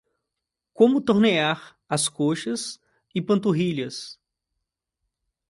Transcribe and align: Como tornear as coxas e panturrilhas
Como 0.77 0.97
tornear 1.09 1.59
as 1.95 2.03
coxas 2.17 2.61
e 3.13 3.19
panturrilhas 3.27 3.97